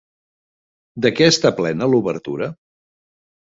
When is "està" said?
1.33-1.53